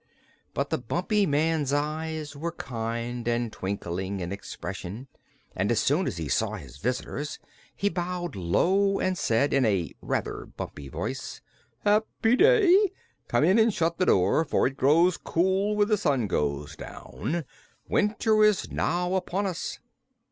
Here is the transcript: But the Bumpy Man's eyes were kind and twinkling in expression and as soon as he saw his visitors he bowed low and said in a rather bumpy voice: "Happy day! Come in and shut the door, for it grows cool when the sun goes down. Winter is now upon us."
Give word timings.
But 0.55 0.71
the 0.71 0.79
Bumpy 0.79 1.27
Man's 1.27 1.71
eyes 1.71 2.35
were 2.35 2.53
kind 2.53 3.27
and 3.27 3.53
twinkling 3.53 4.19
in 4.19 4.31
expression 4.31 5.07
and 5.55 5.69
as 5.71 5.79
soon 5.79 6.07
as 6.07 6.17
he 6.17 6.27
saw 6.27 6.53
his 6.55 6.77
visitors 6.79 7.37
he 7.75 7.87
bowed 7.87 8.35
low 8.35 8.99
and 8.99 9.15
said 9.15 9.53
in 9.53 9.63
a 9.63 9.93
rather 10.01 10.47
bumpy 10.57 10.87
voice: 10.89 11.39
"Happy 11.81 12.35
day! 12.35 12.91
Come 13.27 13.43
in 13.43 13.59
and 13.59 13.71
shut 13.71 13.99
the 13.99 14.07
door, 14.07 14.43
for 14.43 14.65
it 14.65 14.75
grows 14.75 15.17
cool 15.17 15.75
when 15.75 15.87
the 15.87 15.97
sun 15.97 16.25
goes 16.25 16.75
down. 16.75 17.45
Winter 17.87 18.43
is 18.43 18.71
now 18.71 19.13
upon 19.13 19.45
us." 19.45 19.77